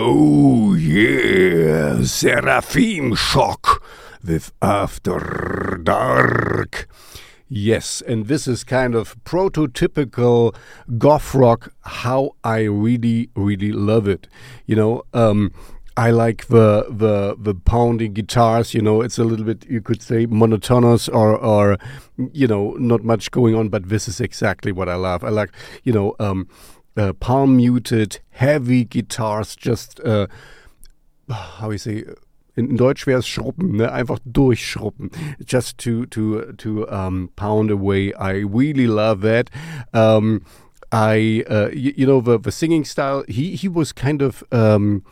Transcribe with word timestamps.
Oh 0.00 0.74
yeah, 0.74 2.04
Seraphim 2.04 3.16
Shock 3.16 3.82
with 4.24 4.52
After 4.62 5.80
Dark. 5.82 6.88
Yes, 7.48 8.00
and 8.06 8.28
this 8.28 8.46
is 8.46 8.62
kind 8.62 8.94
of 8.94 9.16
prototypical 9.24 10.54
goth 10.98 11.34
rock, 11.34 11.72
how 11.80 12.36
I 12.44 12.60
really, 12.60 13.30
really 13.34 13.72
love 13.72 14.06
it. 14.06 14.28
You 14.66 14.76
know, 14.76 15.02
um, 15.14 15.52
I 15.96 16.12
like 16.12 16.46
the 16.46 16.86
the 16.88 17.34
the 17.36 17.56
pounding 17.56 18.12
guitars. 18.12 18.74
You 18.74 18.82
know, 18.82 19.02
it's 19.02 19.18
a 19.18 19.24
little 19.24 19.44
bit 19.44 19.66
you 19.68 19.80
could 19.80 20.00
say 20.00 20.26
monotonous 20.26 21.08
or 21.08 21.36
or 21.36 21.76
you 22.32 22.46
know 22.46 22.76
not 22.78 23.02
much 23.02 23.32
going 23.32 23.56
on, 23.56 23.68
but 23.68 23.88
this 23.88 24.06
is 24.06 24.20
exactly 24.20 24.70
what 24.70 24.88
I 24.88 24.94
love. 24.94 25.24
I 25.24 25.30
like 25.30 25.50
you 25.82 25.92
know 25.92 26.14
um, 26.20 26.46
uh, 26.98 27.12
palm 27.14 27.56
muted 27.56 28.20
heavy 28.30 28.84
guitars, 28.84 29.56
just 29.56 30.00
uh, 30.00 30.26
how 31.30 31.70
you 31.70 31.78
say. 31.78 32.04
In 32.56 32.76
Deutsch 32.76 33.06
wäre 33.06 33.20
es 33.20 33.28
schrubben, 33.28 33.76
ne? 33.76 33.92
einfach 33.92 34.18
durchschrubben, 34.24 35.10
just 35.44 35.78
to 35.78 36.06
to 36.06 36.52
to 36.54 36.88
um, 36.90 37.30
pound 37.36 37.70
away. 37.70 38.12
I 38.14 38.38
really 38.38 38.88
love 38.88 39.20
that. 39.20 39.48
Um, 39.94 40.42
I 40.90 41.44
uh, 41.48 41.68
you, 41.72 41.94
you 41.96 42.06
know 42.06 42.20
the 42.20 42.36
the 42.36 42.50
singing 42.50 42.84
style. 42.84 43.24
He 43.28 43.54
he 43.54 43.68
was 43.68 43.92
kind 43.92 44.22
of. 44.22 44.42
Um, 44.50 45.04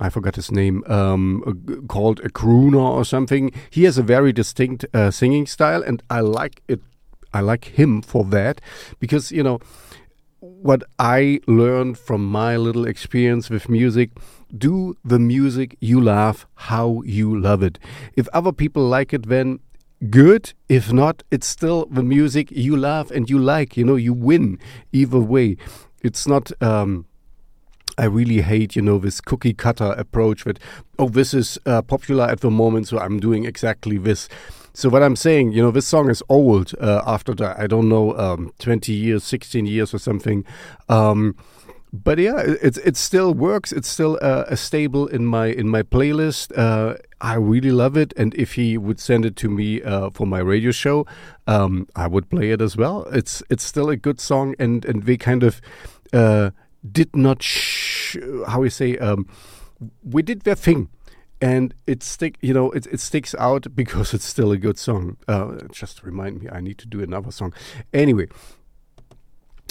I 0.00 0.10
forgot 0.10 0.34
his 0.34 0.50
name, 0.50 0.82
um, 0.88 1.84
called 1.86 2.18
a 2.20 2.28
crooner 2.28 2.90
or 2.90 3.04
something. 3.04 3.52
He 3.70 3.84
has 3.84 3.98
a 3.98 4.02
very 4.02 4.32
distinct 4.32 4.84
uh, 4.92 5.12
singing 5.12 5.46
style, 5.46 5.80
and 5.80 6.02
I 6.10 6.20
like 6.20 6.60
it. 6.66 6.80
I 7.32 7.40
like 7.40 7.66
him 7.78 8.02
for 8.02 8.24
that 8.24 8.60
because 8.98 9.30
you 9.30 9.44
know 9.44 9.60
what 10.42 10.82
I 10.98 11.40
learned 11.46 11.98
from 11.98 12.26
my 12.26 12.56
little 12.56 12.84
experience 12.84 13.48
with 13.48 13.68
music. 13.68 14.10
Do 14.56 14.96
the 15.04 15.20
music 15.20 15.76
you 15.80 16.00
love 16.00 16.46
how 16.54 17.02
you 17.04 17.38
love 17.38 17.62
it. 17.62 17.78
If 18.16 18.26
other 18.32 18.52
people 18.52 18.82
like 18.82 19.12
it, 19.12 19.28
then 19.28 19.60
good. 20.10 20.52
If 20.68 20.92
not, 20.92 21.22
it's 21.30 21.46
still 21.46 21.86
the 21.86 22.02
music 22.02 22.50
you 22.50 22.76
love 22.76 23.12
and 23.12 23.30
you 23.30 23.38
like. 23.38 23.76
You 23.76 23.84
know, 23.84 23.94
you 23.94 24.12
win 24.12 24.58
either 24.92 25.20
way. 25.20 25.56
It's 26.02 26.26
not. 26.26 26.50
Um, 26.60 27.06
I 27.98 28.06
really 28.06 28.40
hate, 28.40 28.74
you 28.74 28.80
know, 28.82 28.98
this 28.98 29.20
cookie 29.20 29.52
cutter 29.52 29.92
approach 29.98 30.44
that, 30.44 30.58
oh, 30.98 31.10
this 31.10 31.34
is 31.34 31.58
uh, 31.66 31.82
popular 31.82 32.24
at 32.24 32.40
the 32.40 32.50
moment, 32.50 32.88
so 32.88 32.98
I'm 32.98 33.20
doing 33.20 33.44
exactly 33.44 33.98
this. 33.98 34.30
So 34.74 34.88
what 34.88 35.02
I'm 35.02 35.16
saying, 35.16 35.52
you 35.52 35.62
know, 35.62 35.70
this 35.70 35.86
song 35.86 36.08
is 36.08 36.22
old 36.28 36.72
uh, 36.80 37.02
after 37.06 37.34
the, 37.34 37.54
I 37.60 37.66
don't 37.66 37.88
know, 37.88 38.16
um, 38.16 38.52
20 38.58 38.92
years, 38.92 39.22
16 39.24 39.66
years 39.66 39.92
or 39.92 39.98
something. 39.98 40.44
Um, 40.88 41.36
but 41.92 42.18
yeah, 42.18 42.38
it 42.38 42.78
it 42.78 42.96
still 42.96 43.34
works. 43.34 43.70
It's 43.70 43.86
still 43.86 44.18
uh, 44.22 44.44
a 44.48 44.56
stable 44.56 45.06
in 45.06 45.26
my 45.26 45.48
in 45.48 45.68
my 45.68 45.82
playlist. 45.82 46.56
Uh, 46.56 46.96
I 47.20 47.34
really 47.34 47.70
love 47.70 47.98
it, 47.98 48.14
and 48.16 48.34
if 48.34 48.54
he 48.54 48.78
would 48.78 48.98
send 48.98 49.26
it 49.26 49.36
to 49.36 49.50
me 49.50 49.82
uh, 49.82 50.08
for 50.08 50.26
my 50.26 50.38
radio 50.38 50.70
show, 50.70 51.06
um, 51.46 51.86
I 51.94 52.06
would 52.06 52.30
play 52.30 52.50
it 52.50 52.62
as 52.62 52.78
well. 52.78 53.04
It's 53.12 53.42
it's 53.50 53.62
still 53.62 53.90
a 53.90 53.96
good 53.96 54.20
song, 54.20 54.54
and 54.58 54.86
and 54.86 55.04
we 55.04 55.18
kind 55.18 55.42
of 55.42 55.60
uh, 56.14 56.52
did 56.90 57.14
not 57.14 57.42
sh- 57.42 58.16
how 58.46 58.60
we 58.62 58.70
say 58.70 58.96
um, 58.96 59.28
we 60.02 60.22
did 60.22 60.42
their 60.42 60.56
thing 60.56 60.88
and 61.42 61.74
it 61.86 62.02
stick 62.02 62.38
you 62.40 62.54
know 62.54 62.70
it, 62.70 62.86
it 62.86 63.00
sticks 63.00 63.34
out 63.38 63.66
because 63.74 64.14
it's 64.14 64.24
still 64.24 64.52
a 64.52 64.56
good 64.56 64.78
song. 64.78 65.16
Uh, 65.28 65.56
just 65.70 66.02
remind 66.02 66.40
me 66.40 66.48
i 66.50 66.60
need 66.60 66.78
to 66.78 66.86
do 66.86 67.02
another 67.02 67.30
song. 67.30 67.52
Anyway 67.92 68.28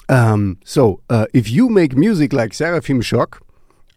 um, 0.09 0.59
so 0.65 1.01
uh, 1.09 1.25
if 1.33 1.49
you 1.49 1.69
make 1.69 1.95
music 1.95 2.33
like 2.33 2.53
seraphim 2.53 3.01
shock 3.01 3.41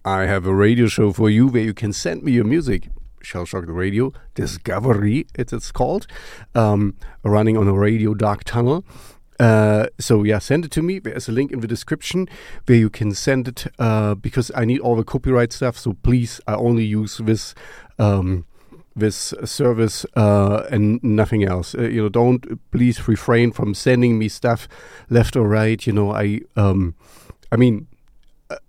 i 0.05 0.23
have 0.23 0.47
a 0.47 0.55
radio 0.55 0.87
show 0.87 1.13
for 1.13 1.29
you 1.29 1.49
where 1.49 1.63
you 1.63 1.75
can 1.75 1.93
send 1.93 2.23
me 2.23 2.33
your 2.33 2.45
music. 2.45 2.89
Shellshocked 3.25 3.75
Radio 3.75 4.13
Discovery, 4.35 5.27
it's 5.35 5.73
called, 5.73 6.07
um, 6.55 6.95
running 7.23 7.57
on 7.57 7.67
a 7.67 7.73
radio 7.73 8.13
dark 8.13 8.45
tunnel. 8.45 8.85
Uh, 9.41 9.87
so 9.99 10.23
yeah, 10.23 10.39
send 10.39 10.65
it 10.65 10.71
to 10.73 10.83
me. 10.83 10.99
There's 10.99 11.29
a 11.29 11.33
link 11.33 11.53
in 11.53 11.61
the 11.61 11.67
description 11.67 12.29
where 12.67 12.79
you 12.79 12.91
can 12.91 13.15
send 13.15 13.49
it 13.49 13.67
uh, 13.79 14.15
because 14.15 14.51
I 14.55 14.65
need 14.65 14.81
all 14.81 14.97
the 14.97 15.05
copyright 15.05 15.53
stuff. 15.53 15.77
So 15.79 15.95
please, 16.03 16.41
I 16.47 16.55
only 16.55 16.85
use 16.85 17.19
this 17.19 17.55
um, 17.99 18.47
this 18.97 19.35
service 19.45 20.07
uh, 20.17 20.65
and 20.71 21.03
nothing 21.03 21.45
else. 21.45 21.75
Uh, 21.75 21.83
you 21.83 22.03
know, 22.03 22.09
don't 22.09 22.61
please 22.71 23.09
refrain 23.09 23.51
from 23.53 23.75
sending 23.75 24.19
me 24.19 24.29
stuff 24.29 24.69
left 25.11 25.37
or 25.37 25.49
right. 25.49 25.85
You 25.87 25.93
know, 25.93 26.13
I 26.13 26.41
um, 26.57 26.95
I 27.51 27.57
mean. 27.57 27.87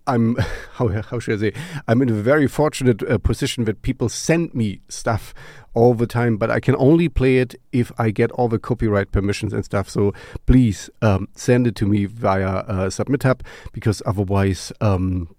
I'm 0.07 0.35
how 0.73 0.87
how 0.87 1.19
should 1.19 1.35
I 1.35 1.49
say? 1.49 1.53
I'm 1.87 2.01
in 2.01 2.09
a 2.09 2.13
very 2.13 2.47
fortunate 2.47 3.01
uh, 3.03 3.17
position 3.17 3.65
that 3.65 3.81
people 3.81 4.09
send 4.09 4.53
me 4.53 4.81
stuff 4.89 5.33
all 5.73 5.93
the 5.93 6.07
time, 6.07 6.37
but 6.37 6.49
I 6.49 6.59
can 6.59 6.75
only 6.77 7.09
play 7.09 7.37
it 7.37 7.55
if 7.71 7.91
I 7.97 8.09
get 8.11 8.31
all 8.31 8.47
the 8.47 8.59
copyright 8.59 9.11
permissions 9.11 9.53
and 9.53 9.65
stuff. 9.65 9.89
So 9.89 10.13
please 10.45 10.89
um, 11.01 11.27
send 11.35 11.67
it 11.67 11.75
to 11.75 11.85
me 11.85 12.05
via 12.05 12.47
uh, 12.47 12.87
SubmitHub 12.87 13.41
because 13.73 14.01
otherwise. 14.05 14.71
Um, 14.81 15.34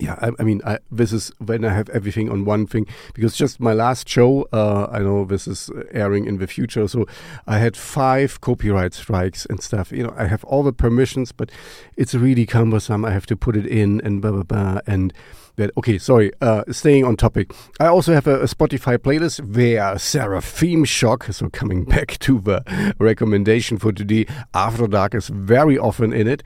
yeah, 0.00 0.18
I, 0.20 0.30
I 0.38 0.42
mean, 0.42 0.60
I, 0.64 0.78
this 0.90 1.12
is 1.12 1.30
when 1.38 1.64
I 1.64 1.72
have 1.72 1.88
everything 1.90 2.30
on 2.30 2.44
one 2.44 2.66
thing. 2.66 2.86
Because 3.14 3.36
just 3.36 3.60
my 3.60 3.72
last 3.72 4.08
show, 4.08 4.48
uh, 4.52 4.88
I 4.90 4.98
know 5.00 5.24
this 5.24 5.46
is 5.46 5.70
airing 5.92 6.26
in 6.26 6.38
the 6.38 6.46
future, 6.46 6.88
so 6.88 7.06
I 7.46 7.58
had 7.58 7.76
five 7.76 8.40
copyright 8.40 8.94
strikes 8.94 9.46
and 9.46 9.62
stuff. 9.62 9.92
You 9.92 10.04
know, 10.04 10.14
I 10.16 10.26
have 10.26 10.44
all 10.44 10.62
the 10.62 10.72
permissions, 10.72 11.32
but 11.32 11.50
it's 11.96 12.14
really 12.14 12.46
cumbersome. 12.46 13.04
I 13.04 13.10
have 13.10 13.26
to 13.26 13.36
put 13.36 13.56
it 13.56 13.66
in 13.66 14.00
and 14.02 14.20
blah 14.20 14.32
blah 14.32 14.42
blah 14.42 14.80
and 14.86 15.12
that 15.56 15.70
okay 15.76 15.98
sorry 15.98 16.30
uh, 16.40 16.64
staying 16.70 17.04
on 17.04 17.16
topic. 17.16 17.52
I 17.80 17.86
also 17.86 18.12
have 18.12 18.26
a, 18.26 18.40
a, 18.40 18.44
spotify 18.44 18.98
playlist 18.98 19.40
where 19.54 19.98
seraphim 19.98 20.84
shock 20.84 21.24
so 21.24 21.48
coming 21.48 21.84
back 21.94 22.18
to 22.20 22.40
the 22.40 22.94
recommendation 22.98 23.78
for 23.78 23.92
today 23.92 24.26
after 24.52 24.86
dark 24.86 25.14
is 25.14 25.28
very 25.28 25.78
often 25.78 26.12
in 26.12 26.26
it 26.26 26.42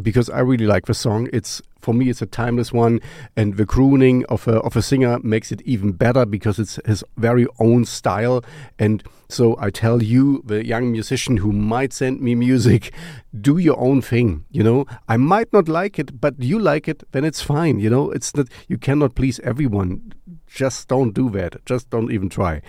because 0.00 0.30
i 0.30 0.40
really 0.40 0.66
like 0.66 0.86
the 0.86 0.94
song. 0.94 1.28
It's 1.32 1.60
for 1.80 1.92
me 1.92 2.08
it's 2.08 2.22
a 2.22 2.26
timeless 2.26 2.72
one 2.72 3.00
and 3.36 3.56
the 3.56 3.66
crooning 3.66 4.24
of 4.26 4.46
a, 4.46 4.60
of 4.60 4.76
a 4.76 4.82
singer 4.82 5.18
makes 5.22 5.50
it 5.50 5.60
even 5.62 5.92
better 5.92 6.24
because 6.24 6.58
it's 6.58 6.78
his 6.86 7.04
very 7.16 7.46
own 7.58 7.84
style 7.84 8.44
and 8.78 9.02
so 9.32 9.56
i 9.58 9.70
tell 9.70 10.02
you 10.02 10.42
the 10.44 10.64
young 10.66 10.92
musician 10.92 11.38
who 11.38 11.52
might 11.52 11.92
send 11.92 12.20
me 12.20 12.34
music 12.34 12.92
do 13.40 13.58
your 13.58 13.78
own 13.78 14.02
thing 14.02 14.44
you 14.50 14.62
know? 14.62 14.86
I 15.08 15.16
might 15.16 15.52
not 15.52 15.68
like 15.68 15.98
it 15.98 16.20
but 16.20 16.34
you 16.38 16.58
like 16.58 16.86
it 16.86 17.02
then 17.12 17.24
it's 17.24 17.42
fine 17.42 17.78
you 17.78 17.88
know? 17.88 18.10
It's 18.10 18.34
not 18.36 18.48
you 18.68 18.78
cannot 18.78 19.14
please 19.14 19.40
everyone. 19.40 20.12
Just 20.46 20.88
don't 20.88 21.12
do 21.12 21.30
that. 21.30 21.64
Just 21.64 21.88
don't 21.88 22.12
even 22.12 22.28
try 22.28 22.60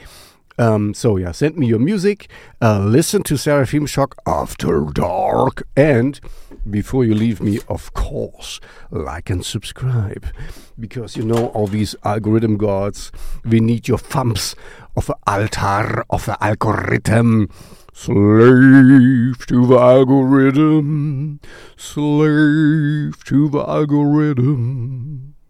um, 0.58 0.94
so 0.94 1.18
yeah, 1.18 1.32
send 1.32 1.58
me 1.58 1.68
your 1.68 1.80
music. 1.80 2.30
Uh, 2.62 2.80
listen 2.80 3.24
to 3.24 3.38
Seraphim 3.38 3.86
Shock 3.86 4.16
after 4.26 4.82
dark, 4.94 5.64
and 5.76 6.20
before 6.70 7.04
you 7.04 7.14
leave 7.14 7.42
me, 7.42 7.60
of 7.68 7.94
course, 7.94 8.60
like 8.92 9.30
and 9.30 9.46
subscribe, 9.46 10.26
because 10.80 11.18
you 11.18 11.24
know 11.24 11.48
all 11.48 11.68
these 11.68 11.96
algorithm 12.04 12.58
gods. 12.58 13.12
We 13.44 13.60
need 13.60 13.88
your 13.88 13.98
thumbs 13.98 14.56
of 14.96 15.08
the 15.08 15.18
altar 15.28 16.04
of 16.10 16.26
the 16.26 16.42
algorithm. 16.44 17.50
Slave 17.96 19.46
to 19.46 19.68
the 19.68 19.78
algorithm, 19.78 21.40
slave 21.78 23.24
to 23.26 23.50
the 23.50 23.60
algorithm. 23.60 25.13